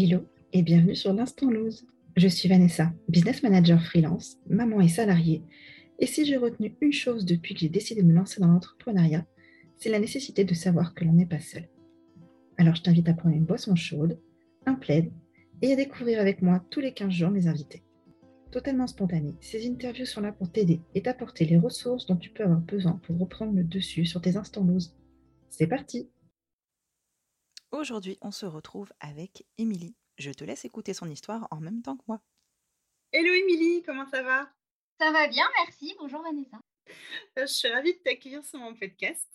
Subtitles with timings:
[0.00, 1.84] Hello et bienvenue sur l'Instant Lose.
[2.16, 5.42] Je suis Vanessa, business manager freelance, maman et salariée.
[5.98, 9.26] Et si j'ai retenu une chose depuis que j'ai décidé de me lancer dans l'entrepreneuriat,
[9.76, 11.68] c'est la nécessité de savoir que l'on n'est pas seul.
[12.58, 14.20] Alors je t'invite à prendre une boisson chaude,
[14.66, 15.10] un plaid
[15.62, 17.82] et à découvrir avec moi tous les 15 jours mes invités.
[18.52, 22.44] Totalement spontanées, ces interviews sont là pour t'aider et t'apporter les ressources dont tu peux
[22.44, 24.94] avoir besoin pour reprendre le dessus sur tes instants lose.
[25.50, 26.08] C'est parti
[27.70, 29.94] Aujourd'hui, on se retrouve avec Émilie.
[30.16, 32.22] Je te laisse écouter son histoire en même temps que moi.
[33.12, 34.50] Hello Émilie, comment ça va?
[34.98, 35.94] Ça va bien, merci.
[36.00, 36.58] Bonjour Vanessa.
[37.38, 39.28] Euh, je suis ravie de t'accueillir sur mon podcast.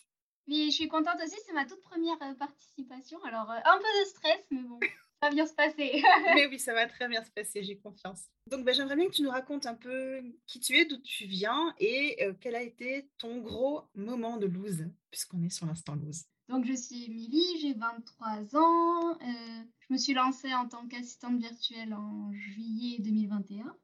[0.48, 3.24] Oui, je suis contente aussi, c'est ma toute première euh, participation.
[3.24, 4.80] Alors, euh, un peu de stress, mais bon,
[5.22, 6.02] ça va bien se passer.
[6.34, 8.32] mais oui, ça va très bien se passer, j'ai confiance.
[8.50, 11.26] Donc, bah, j'aimerais bien que tu nous racontes un peu qui tu es, d'où tu
[11.26, 16.26] viens et quel a été ton gros moment de lose, puisqu'on est sur l'instant lose.
[16.50, 19.12] Donc, je suis Émilie, j'ai 23 ans.
[19.22, 23.76] Euh, je me suis lancée en tant qu'assistante virtuelle en juillet 2021.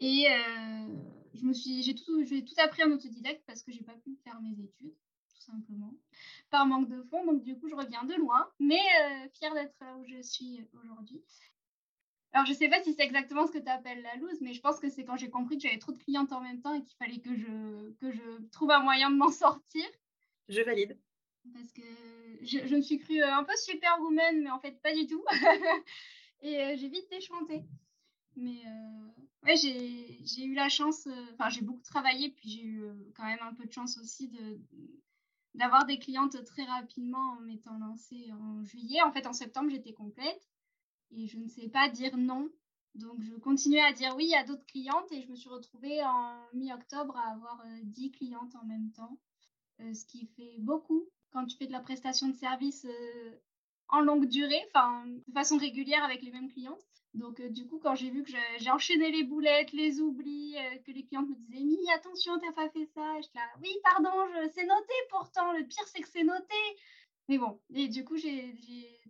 [0.00, 0.86] Et euh,
[1.34, 2.24] je j'ai tout,
[2.58, 4.94] appris en autodidacte parce que j'ai pas pu faire mes études,
[5.28, 5.94] tout simplement,
[6.50, 7.24] par manque de fonds.
[7.24, 10.66] Donc, du coup, je reviens de loin, mais euh, fière d'être là où je suis
[10.74, 11.22] aujourd'hui.
[12.32, 14.60] Alors, je sais pas si c'est exactement ce que tu appelles la loose, mais je
[14.60, 16.82] pense que c'est quand j'ai compris que j'avais trop de clientes en même temps et
[16.82, 19.84] qu'il fallait que je, que je trouve un moyen de m'en sortir.
[20.48, 20.96] Je valide
[21.54, 21.82] parce que
[22.42, 25.24] je, me suis crue euh, un peu superwoman, mais en fait pas du tout.
[26.42, 27.64] et euh, j'ai vite déchanté.
[28.36, 33.24] Mais euh, ouais, j'ai eu la chance, enfin j'ai beaucoup travaillé, puis j'ai eu quand
[33.24, 34.30] même un peu de chance aussi
[35.54, 39.02] d'avoir des clientes très rapidement en m'étant lancée en juillet.
[39.02, 40.48] En fait, en septembre, j'étais complète
[41.10, 42.48] et je ne sais pas dire non.
[42.94, 46.36] Donc, je continuais à dire oui à d'autres clientes et je me suis retrouvée en
[46.54, 49.18] mi-octobre à avoir 10 clientes en même temps,
[49.78, 53.30] ce qui fait beaucoup quand tu fais de la prestation de service euh,
[53.88, 56.82] en longue durée, enfin de façon régulière avec les mêmes clientes.
[57.14, 60.78] Donc euh, du coup, quand j'ai vu que j'ai enchaîné les boulettes, les oublis, euh,
[60.86, 64.10] que les clientes me disaient "Mi, attention, t'as pas fait ça", je là "Oui, pardon,
[64.54, 65.52] c'est noté pourtant.
[65.52, 66.54] Le pire, c'est que c'est noté."
[67.28, 68.54] Mais bon, et du coup, j'ai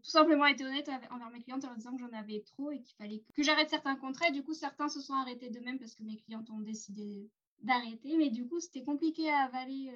[0.02, 2.94] tout simplement été honnête envers mes clientes en disant que j'en avais trop et qu'il
[2.96, 4.28] fallait que j'arrête certains contrats.
[4.28, 7.30] Et du coup, certains se sont arrêtés de même parce que mes clientes ont décidé
[7.62, 8.16] d'arrêter.
[8.18, 9.90] Mais du coup, c'était compliqué à avaler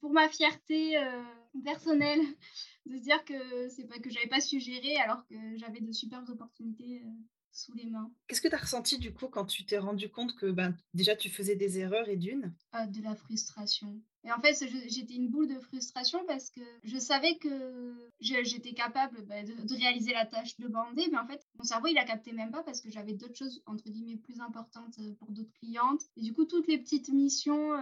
[0.00, 1.22] pour ma fierté euh,
[1.64, 2.20] personnelle
[2.86, 5.92] de se dire que c'est pas que j'avais pas su gérer alors que j'avais de
[5.92, 7.10] superbes opportunités euh,
[7.52, 8.10] sous les mains.
[8.26, 11.14] Qu'est-ce que tu as ressenti du coup quand tu t'es rendu compte que ben, déjà
[11.14, 12.54] tu faisais des erreurs et d'une?
[12.72, 14.00] Ah, De la frustration.
[14.24, 14.54] Et en fait,
[14.88, 20.12] j'étais une boule de frustration parce que je savais que j'étais capable bah, de, réaliser
[20.12, 22.80] la tâche de bander, mais en fait, mon cerveau, il a capté même pas parce
[22.80, 26.02] que j'avais d'autres choses, entre guillemets, plus importantes euh, pour d'autres clientes.
[26.16, 27.72] Et du coup, toutes les petites missions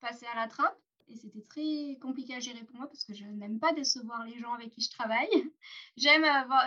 [0.00, 0.78] passaient à la trappe.
[1.08, 4.38] Et c'était très compliqué à gérer pour moi parce que je n'aime pas décevoir les
[4.38, 5.28] gens avec qui je travaille.
[5.96, 6.24] J'aime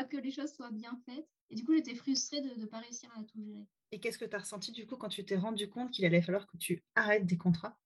[0.09, 1.27] que les choses soient bien faites.
[1.49, 3.65] Et du coup, j'étais frustrée de ne pas réussir à tout gérer.
[3.91, 6.21] Et qu'est-ce que tu as ressenti du coup quand tu t'es rendu compte qu'il allait
[6.21, 7.77] falloir que tu arrêtes des contrats?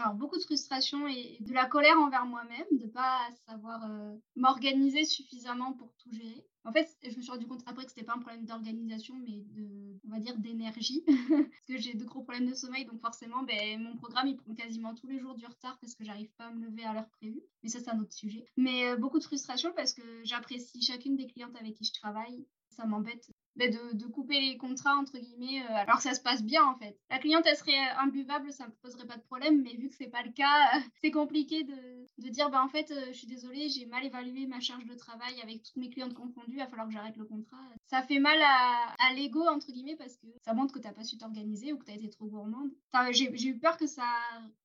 [0.00, 4.16] Alors, beaucoup de frustration et de la colère envers moi-même, de ne pas savoir euh,
[4.36, 6.46] m'organiser suffisamment pour tout gérer.
[6.64, 9.14] En fait, je me suis rendu compte après que ce n'était pas un problème d'organisation,
[9.16, 11.02] mais de, on va dire, d'énergie.
[11.28, 14.54] parce que j'ai de gros problèmes de sommeil, donc forcément, ben, mon programme, il prend
[14.54, 17.08] quasiment tous les jours du retard parce que j'arrive pas à me lever à l'heure
[17.08, 17.42] prévue.
[17.62, 18.46] Mais ça, c'est un autre sujet.
[18.56, 22.46] Mais euh, beaucoup de frustration parce que j'apprécie chacune des clientes avec qui je travaille.
[22.68, 26.64] Ça m'embête de, couper les contrats, entre guillemets, euh, alors que ça se passe bien
[26.64, 26.98] en fait.
[27.10, 30.08] La cliente, elle serait imbuvable, ça ne poserait pas de problème, mais vu que c'est
[30.08, 30.70] pas le cas,
[31.02, 34.46] c'est compliqué de, de, dire, bah en fait, euh, je suis désolée, j'ai mal évalué
[34.46, 37.24] ma charge de travail avec toutes mes clientes confondues, il va falloir que j'arrête le
[37.24, 37.58] contrat.
[37.86, 41.04] Ça fait mal à, l'ego, entre guillemets, parce que ça montre que tu n'as pas
[41.04, 42.70] su t'organiser ou que tu as été trop gourmande.
[43.10, 44.08] j'ai eu peur que ça,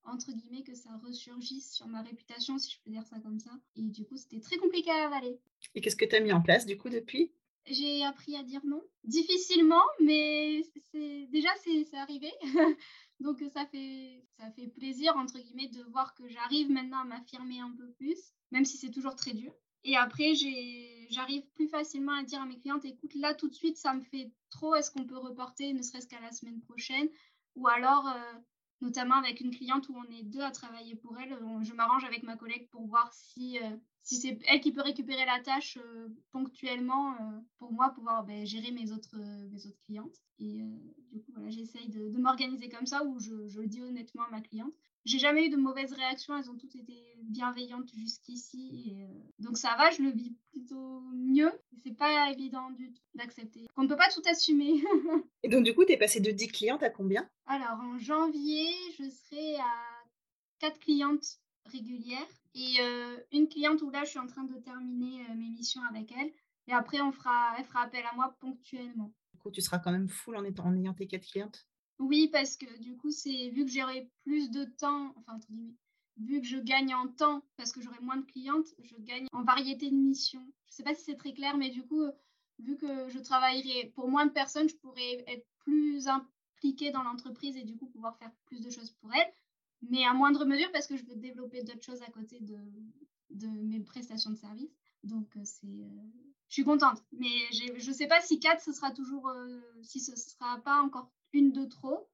[0.04, 3.52] entre guillemets, que ça ressurgisse sur ma réputation, si je peux dire ça comme ça.
[3.76, 5.40] Et du coup, c'était très compliqué à avaler.
[5.74, 7.32] Et qu'est-ce que tu as mis en place, du coup, depuis?
[7.68, 8.82] J'ai appris à dire non.
[9.04, 10.62] Difficilement, mais
[10.94, 12.32] déjà c'est arrivé.
[13.20, 17.60] Donc ça fait ça fait plaisir entre guillemets de voir que j'arrive maintenant à m'affirmer
[17.60, 19.54] un peu plus, même si c'est toujours très dur.
[19.84, 20.34] Et après
[21.10, 24.02] j'arrive plus facilement à dire à mes clientes écoute là tout de suite ça me
[24.02, 27.08] fait trop, est-ce qu'on peut reporter ne serait-ce qu'à la semaine prochaine?
[27.56, 28.34] Ou alors euh,
[28.82, 31.38] notamment avec une cliente où on est deux à travailler pour elle.
[31.64, 35.26] Je m'arrange avec ma collègue pour voir si, euh, si c'est elle qui peut récupérer
[35.26, 39.18] la tâche euh, ponctuellement euh, pour moi pouvoir ben, gérer mes autres,
[39.52, 40.16] mes autres clientes.
[40.38, 40.62] Et
[41.12, 44.24] du coup, voilà, j'essaye de, de m'organiser comme ça où je, je, le dis honnêtement
[44.24, 44.74] à ma cliente.
[45.06, 46.94] J'ai jamais eu de mauvaises réactions, elles ont toutes été
[47.24, 48.92] bienveillantes jusqu'ici.
[48.92, 51.52] Et, donc ça va, je le vis plutôt mieux.
[51.84, 53.66] C'est pas évident du tout d'accepter.
[53.76, 54.84] On ne peut pas tout assumer.
[55.44, 57.28] et donc du coup, tu es passé de 10 clientes à combien?
[57.48, 58.70] Alors en janvier,
[59.00, 59.74] je serai à
[60.60, 62.78] 4 clientes régulières et
[63.32, 66.32] une cliente où là, je suis en train de terminer mes missions avec elle.
[66.68, 69.14] Et après, on fera, elle fera appel à moi ponctuellement.
[69.34, 71.68] Du coup, tu seras quand même full en, étant, en ayant tes quatre clientes?
[72.00, 75.76] Oui, parce que du coup, c'est vu que j'aurai plus de temps, enfin, entre guillemets,
[76.18, 79.44] vu que je gagne en temps parce que j'aurai moins de clientes, je gagne en
[79.44, 80.46] variété de missions.
[80.68, 82.04] Je ne sais pas si c'est très clair, mais du coup,
[82.60, 87.58] vu que je travaillerai pour moins de personnes, je pourrais être plus impliquée dans l'entreprise
[87.58, 89.32] et du coup pouvoir faire plus de choses pour elle,
[89.90, 93.80] mais à moindre mesure parce que je veux développer d'autres choses à côté de, mes
[93.80, 94.72] prestations de service.
[95.04, 95.90] Donc, euh, c'est, euh,
[96.48, 97.04] je suis contente.
[97.12, 100.60] Mais je ne sais pas si 4, ce sera toujours, euh, si ce ne sera
[100.60, 102.08] pas encore une de trop.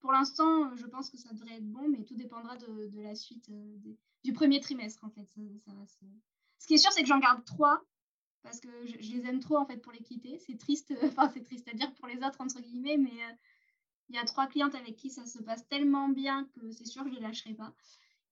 [0.00, 3.50] Pour l'instant, je pense que ça devrait être bon, mais tout dépendra de, la suite
[4.22, 5.26] du premier trimestre, en fait.
[6.58, 7.82] Ce qui est sûr, c'est que j'en garde 3
[8.42, 10.38] parce que je, les aime trop, en fait, pour les quitter.
[10.38, 13.20] C'est triste, enfin, c'est triste à dire pour les autres, entre guillemets, mais
[14.08, 17.04] il y a trois clientes avec qui ça se passe tellement bien que c'est sûr
[17.04, 17.74] que je ne les lâcherai pas.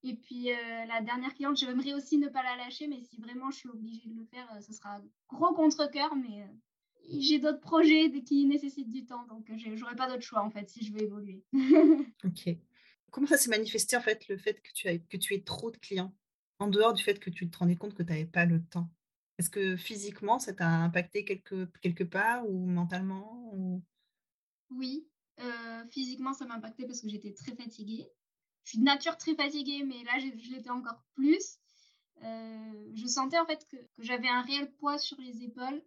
[0.03, 3.51] Et puis euh, la dernière cliente, j'aimerais aussi ne pas la lâcher, mais si vraiment
[3.51, 7.61] je suis obligée de le faire, euh, ce sera gros contre-coeur, mais euh, j'ai d'autres
[7.61, 10.93] projets qui nécessitent du temps, donc je n'aurai pas d'autre choix en fait si je
[10.93, 11.43] veux évoluer.
[12.25, 12.57] ok.
[13.11, 15.71] Comment ça s'est manifesté en fait le fait que tu, as, que tu aies trop
[15.71, 16.15] de clients,
[16.59, 18.89] en dehors du fait que tu te rendais compte que tu n'avais pas le temps?
[19.39, 23.83] Est-ce que physiquement ça t'a impacté quelque, quelque part ou mentalement ou...
[24.71, 25.07] Oui,
[25.91, 28.11] physiquement ça m'a impacté parce que j'étais très fatiguée
[28.67, 31.59] je suis de nature très fatiguée, mais là, je l'étais encore plus.
[32.25, 35.81] Euh, je sentais en fait que, j'avais un réel poids sur les épaules.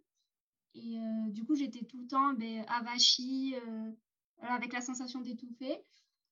[0.74, 3.92] Et euh, du coup, j'étais tout le temps ben, avachie, euh,
[4.40, 5.84] avec la sensation d'étouffer.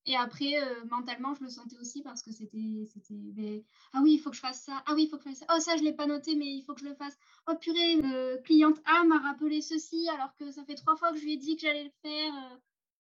[0.07, 0.55] Et après,
[0.91, 2.87] mentalement, je le sentais aussi parce que c'était.
[3.35, 3.63] Ben,
[3.93, 4.83] ah oui, il faut que je fasse ça.
[4.87, 5.47] Ah oui, il faut que je fasse ça.
[5.55, 7.19] Oh, ça, je ne l'ai pas noté, mais il faut que je le fasse.
[7.47, 8.01] Oh purée,
[8.43, 11.37] cliente A m'a rappelé ceci alors que ça fait trois fois que je lui ai
[11.37, 12.59] dit que j'allais le faire.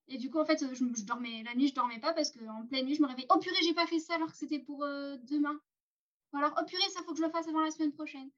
[0.08, 2.86] Et du coup, en fait, je, dormais la nuit, je dormais pas parce qu'en pleine
[2.86, 3.26] nuit, je me réveillais.
[3.30, 5.60] Oh purée, j'ai pas fait ça alors que c'était pour euh, demain.
[6.32, 8.30] Ou alors, oh purée, ça faut que je le fasse avant la semaine prochaine.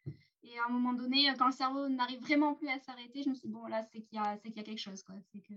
[0.42, 3.34] Et à un moment donné, quand le cerveau n'arrive vraiment plus à s'arrêter, je me
[3.34, 5.02] suis dit, bon, là, c'est qu'il y, y a quelque chose.
[5.02, 5.14] quoi.
[5.34, 5.54] Que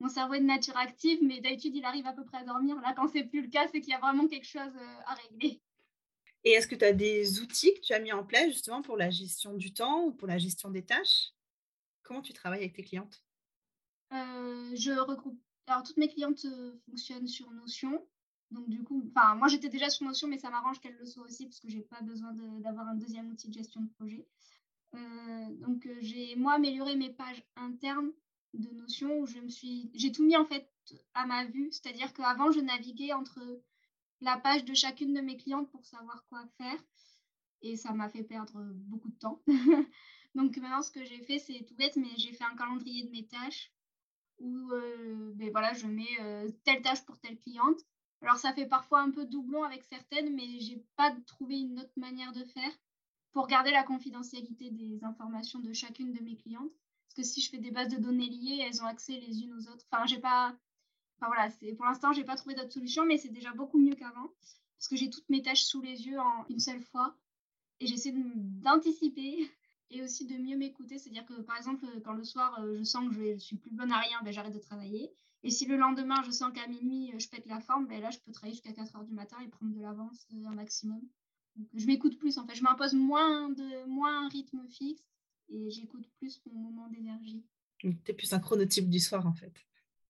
[0.00, 2.76] mon cerveau est de nature active, mais d'habitude, il arrive à peu près à dormir.
[2.80, 5.14] Là, quand c'est plus le cas, c'est qu'il y a vraiment quelque chose euh, à
[5.14, 5.60] régler.
[6.44, 8.96] Et est-ce que tu as des outils que tu as mis en place justement pour
[8.96, 11.32] la gestion du temps ou pour la gestion des tâches?
[12.02, 13.24] Comment tu travailles avec tes clientes?
[14.14, 15.38] Je regroupe.
[15.66, 18.06] Alors, toutes mes clientes euh, fonctionnent sur Notion.
[18.50, 21.24] Donc, du coup, enfin, moi j'étais déjà sur Notion, mais ça m'arrange qu'elles le soient
[21.24, 24.26] aussi parce que j'ai pas besoin d'avoir un deuxième outil de gestion de projet.
[24.94, 28.12] Euh, donc, j'ai moi amélioré mes pages internes
[28.52, 30.70] de Notion où je me suis, j'ai tout mis en fait
[31.14, 33.40] à ma vue, c'est-à-dire qu'avant je naviguais entre
[34.20, 36.78] la page de chacune de mes clientes pour savoir quoi faire
[37.62, 39.42] et ça m'a fait perdre beaucoup de temps.
[40.34, 43.10] donc maintenant ce que j'ai fait c'est tout bête mais j'ai fait un calendrier de
[43.10, 43.72] mes tâches
[44.38, 47.80] où euh, ben voilà, je mets euh, telle tâche pour telle cliente.
[48.22, 51.92] Alors ça fait parfois un peu doublon avec certaines, mais j'ai pas trouvé une autre
[51.96, 52.72] manière de faire
[53.32, 56.72] pour garder la confidentialité des informations de chacune de mes clientes.
[57.04, 59.52] Parce que si je fais des bases de données liées, elles ont accès les unes
[59.54, 59.84] aux autres.
[59.90, 60.56] Enfin, j'ai pas.
[61.16, 64.30] Enfin voilà, pour l'instant, j'ai pas trouvé d'autre solution, mais c'est déjà beaucoup mieux qu'avant.
[64.78, 67.16] Parce que j'ai toutes mes tâches sous les yeux en une seule fois.
[67.80, 69.50] Et j'essaie d'anticiper
[69.90, 70.98] et aussi de mieux m'écouter.
[70.98, 73.70] C'est-à-dire que, par exemple, quand le soir, euh, je sens que je, ne suis plus
[73.70, 75.12] bonne à rien, ben, j'arrête de travailler.
[75.42, 78.10] Et si le lendemain, je sens qu'à minuit, euh, je pète la forme, ben, là,
[78.10, 81.00] je peux travailler jusqu'à 4 heures du matin et prendre de l'avance euh, un maximum.
[81.74, 82.54] je m'écoute plus, en fait.
[82.54, 85.04] Je m'impose moins, de, moins un rythme fixe
[85.48, 87.44] et j'écoute plus mon moment d'énergie.
[87.78, 89.52] Tu es plus un chronotype du soir, en fait.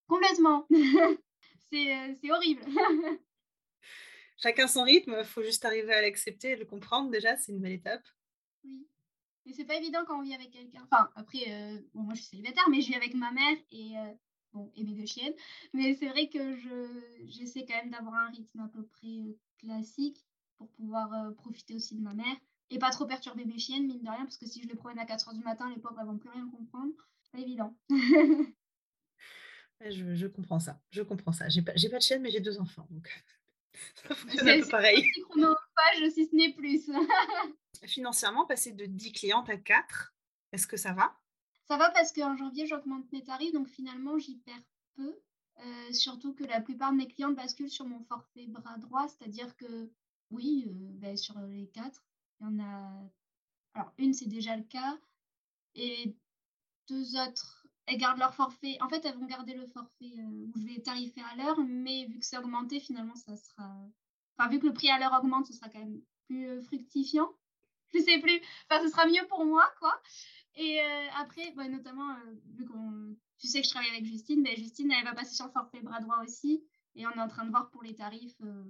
[0.07, 0.67] Complètement.
[1.71, 2.63] c'est horrible.
[4.37, 7.61] Chacun son rythme, il faut juste arriver à l'accepter et le comprendre déjà, c'est une
[7.61, 8.07] belle étape.
[8.65, 8.87] Oui.
[9.47, 10.83] Mais c'est pas évident quand on vit avec quelqu'un.
[10.85, 13.99] Enfin, après, euh, bon, moi je suis célibataire, mais je vis avec ma mère et,
[13.99, 14.13] euh,
[14.53, 15.35] bon, et mes deux chiennes.
[15.73, 19.39] Mais c'est vrai que je, j'essaie quand même d'avoir un rythme à peu près euh,
[19.59, 20.25] classique
[20.57, 22.37] pour pouvoir profiter aussi de ma mère
[22.71, 24.99] et pas trop perturber mes chiennes, mine de rien, parce que si je les promène
[24.99, 26.93] à 4 h du matin, les pauvres elles vont plus rien comprendre.
[27.23, 27.77] C'est pas évident.
[29.81, 30.81] je, je, comprends ça.
[30.91, 31.49] Je comprends ça.
[31.49, 32.87] J'ai pas, j'ai pas de chienne, mais j'ai deux enfants.
[32.91, 33.09] Donc
[34.09, 35.54] ça fonctionne un peu
[36.11, 36.91] si ce n'est plus.
[37.87, 40.15] financièrement, passer de 10 clientes à 4,
[40.53, 41.17] est-ce que ça va?
[41.67, 44.63] Ça va parce qu'en janvier, j'augmente mes tarifs, donc finalement, j'y perds
[44.97, 45.19] peu.
[45.61, 49.57] Euh, surtout que la plupart de mes clientes basculent sur mon forfait bras droit, c'est-à-dire
[49.57, 49.91] que
[50.31, 52.03] oui, euh, ben, sur les 4,
[52.41, 53.11] il y en a.
[53.75, 54.99] Alors, une, c'est déjà le cas,
[55.75, 56.15] et
[56.89, 58.77] deux autres, elles gardent leur forfait.
[58.81, 62.07] En fait, elles vont garder le forfait euh, où je vais tarifer à l'heure, mais
[62.07, 63.89] vu que c'est augmenté, finalement, ça sera.
[64.37, 67.31] Enfin, vu que le prix à l'heure augmente, ce sera quand même plus fructifiant
[67.95, 68.41] je sais plus.
[68.69, 70.01] Enfin, ce sera mieux pour moi, quoi.
[70.57, 74.43] Et euh, après, bah, notamment, euh, vu qu'on, tu sais que je travaille avec Justine,
[74.43, 76.65] mais Justine, elle va passer sur le forfait bras droit aussi.
[76.97, 78.65] Et on est en train de voir pour les tarifs euh,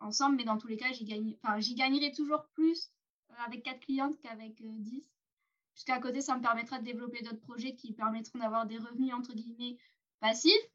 [0.00, 0.36] ensemble.
[0.36, 1.06] Mais dans tous les cas, j'y,
[1.58, 2.90] j'y gagnerai toujours plus
[3.46, 5.04] avec 4 clientes qu'avec 10.
[5.74, 9.34] puisqu'à côté, ça me permettra de développer d'autres projets qui permettront d'avoir des revenus, entre
[9.34, 9.76] guillemets,
[10.20, 10.52] passifs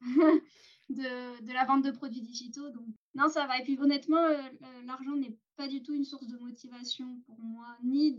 [0.90, 2.70] de, de, la vente de produits digitaux.
[2.70, 3.58] Donc, non, ça va.
[3.58, 4.42] Et puis, honnêtement, euh,
[4.84, 8.16] l'argent n'est pas du tout une source de motivation pour moi, ni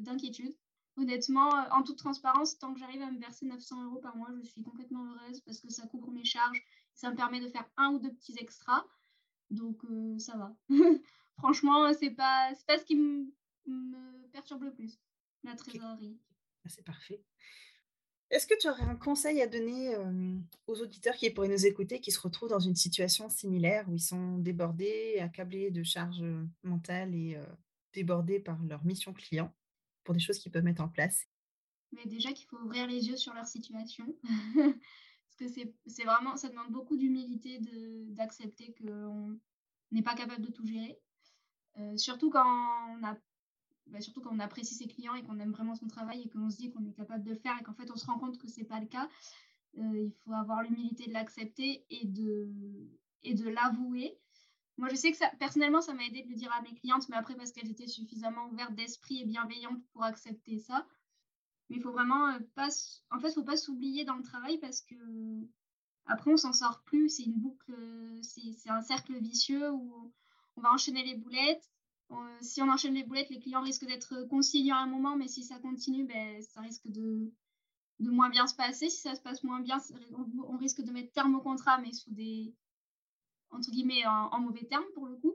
[0.00, 0.54] d'inquiétude.
[0.96, 4.28] Honnêtement, euh, en toute transparence, tant que j'arrive à me verser 900 euros par mois,
[4.42, 6.62] je suis complètement heureuse parce que ça couvre mes charges.
[6.94, 8.84] Ça me permet de faire un ou deux petits extras.
[9.50, 10.54] Donc, euh, ça va.
[11.38, 13.26] Franchement, c'est pas, pas ce qui me
[14.32, 14.98] perturbe le plus,
[15.42, 16.18] la trésorerie.
[16.64, 17.22] Ah, c'est parfait.
[18.30, 19.96] Est-ce que tu aurais un conseil à donner
[20.66, 24.00] aux auditeurs qui pourraient nous écouter, qui se retrouvent dans une situation similaire où ils
[24.00, 26.24] sont débordés, accablés de charges
[26.64, 27.38] mentales et
[27.92, 29.54] débordés par leur mission client
[30.02, 31.26] pour des choses qu'ils peuvent mettre en place?
[31.92, 34.04] Mais déjà qu'il faut ouvrir les yeux sur leur situation.
[35.38, 37.60] Parce que c'est vraiment, ça demande beaucoup d'humilité
[38.08, 39.38] d'accepter qu'on
[39.92, 40.98] n'est pas capable de tout gérer.
[41.96, 43.16] surtout quand on a
[43.86, 46.50] bah, surtout quand on apprécie ses clients et qu'on aime vraiment son travail et qu'on
[46.50, 48.38] se dit qu'on est capable de le faire et qu'en fait on se rend compte
[48.38, 49.08] que ce n'est pas le cas,
[49.78, 52.48] euh, il faut avoir l'humilité de l'accepter et de,
[53.22, 54.18] et de l'avouer.
[54.78, 57.08] Moi, je sais que ça, personnellement, ça m'a aidé de le dire à mes clientes,
[57.08, 60.86] mais après, parce qu'elles étaient suffisamment ouvertes d'esprit et bienveillantes pour accepter ça.
[61.68, 62.68] Mais il faut vraiment euh, pas.
[63.10, 64.94] En fait, faut pas s'oublier dans le travail parce que
[66.06, 67.08] après, on s'en sort plus.
[67.08, 67.74] C'est une boucle,
[68.22, 70.12] c'est un cercle vicieux où
[70.56, 71.70] on va enchaîner les boulettes
[72.12, 75.28] euh, si on enchaîne les boulettes, les clients risquent d'être conciliants à un moment, mais
[75.28, 77.32] si ça continue, ben, ça risque de,
[78.00, 78.88] de moins bien se passer.
[78.88, 79.78] Si ça se passe moins bien,
[80.48, 82.54] on, risque de mettre terme au contrat, mais sous des,
[83.50, 85.34] entre guillemets, en, mauvais termes pour le coup.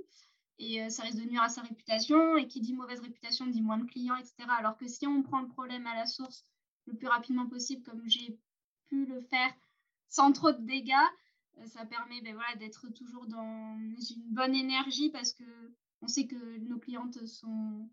[0.60, 2.38] Et euh, ça risque de nuire à sa réputation.
[2.38, 4.36] Et qui dit mauvaise réputation dit moins de clients, etc.
[4.50, 6.46] Alors que si on prend le problème à la source
[6.86, 8.40] le plus rapidement possible, comme j'ai
[8.88, 9.54] pu le faire
[10.08, 10.94] sans trop de dégâts,
[11.58, 15.44] euh, ça permet ben, voilà, d'être toujours dans une bonne énergie parce que
[16.02, 17.90] on sait que nos clientes sont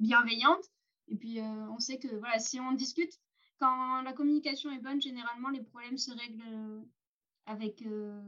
[0.00, 0.70] bienveillantes.
[1.08, 3.12] Et puis, euh, on sait que voilà, si on discute,
[3.58, 6.82] quand la communication est bonne, généralement, les problèmes se règlent euh,
[7.46, 8.20] avec, euh,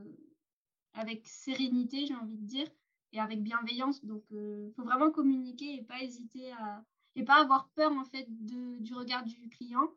[0.95, 2.69] avec sérénité, j'ai envie de dire,
[3.13, 4.05] et avec bienveillance.
[4.05, 6.85] Donc, il faut vraiment communiquer et pas hésiter à.
[7.15, 9.89] et pas avoir peur, en fait, de, du regard du client.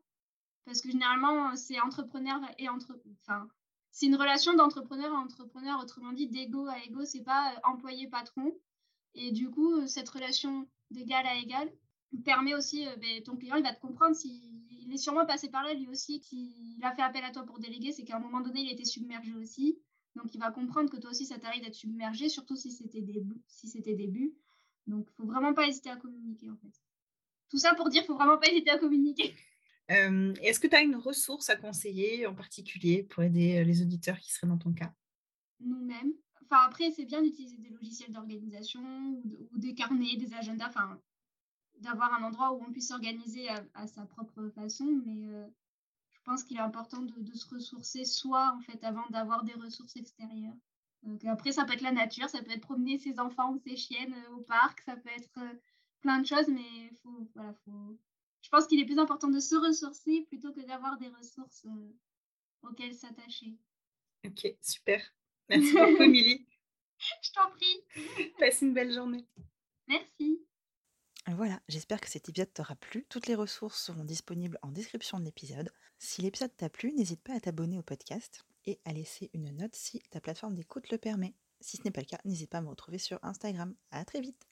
[0.65, 2.99] Parce que généralement, c'est entrepreneur et entre.
[3.21, 3.47] Enfin,
[3.91, 8.53] c'est une relation d'entrepreneur à entrepreneur, autrement dit, d'ego à ego, c'est pas employé-patron.
[9.19, 11.69] Et du coup, euh, cette relation d'égal à égal
[12.23, 15.61] permet aussi, euh, ben, ton client, il va te comprendre s'il est sûrement passé par
[15.63, 18.39] là lui aussi, qu'il a fait appel à toi pour déléguer, c'est qu'à un moment
[18.39, 19.77] donné, il était submergé aussi.
[20.15, 23.41] Donc, il va comprendre que toi aussi, ça t'arrive d'être submergé, surtout si c'était début.
[23.47, 24.33] Si c'était début.
[24.87, 26.81] Donc, il faut vraiment pas hésiter à communiquer, en fait.
[27.49, 29.35] Tout ça pour dire, il faut vraiment pas hésiter à communiquer.
[29.91, 34.19] Euh, Est-ce que tu as une ressource à conseiller en particulier pour aider les auditeurs
[34.19, 34.93] qui seraient dans ton cas?
[35.59, 36.13] Nous-mêmes.
[36.43, 40.99] Enfin, après, c'est bien d'utiliser des logiciels d'organisation ou, des carnets, des agendas, enfin,
[41.79, 44.85] d'avoir un endroit où on puisse s'organiser à, sa propre façon.
[45.05, 45.47] Mais euh,
[46.11, 49.95] je pense qu'il est important de, se ressourcer soi, en fait, avant d'avoir des ressources
[49.95, 50.55] extérieures.
[51.27, 54.13] Après, ça peut être la nature, ça peut être promener ses enfants ou ses chiennes
[54.13, 55.53] euh, au parc, ça peut être euh,
[56.01, 57.97] plein de choses, mais faut, voilà, faut...
[58.41, 61.65] je pense qu'il est plus important de se ressourcer plutôt que d'avoir des ressources
[62.63, 63.55] auxquelles s'attacher.
[64.25, 65.01] Ok, super.
[65.49, 66.45] Merci beaucoup, Émilie.
[67.21, 68.29] Je t'en prie.
[68.39, 69.25] Passe une belle journée.
[69.87, 70.45] Merci.
[71.27, 73.05] Voilà, j'espère que cet épisode t'aura plu.
[73.09, 75.71] Toutes les ressources seront disponibles en description de l'épisode.
[75.97, 79.75] Si l'épisode t'a plu, n'hésite pas à t'abonner au podcast et à laisser une note
[79.75, 81.35] si ta plateforme d'écoute le permet.
[81.61, 83.75] Si ce n'est pas le cas, n'hésite pas à me retrouver sur Instagram.
[83.91, 84.47] À très vite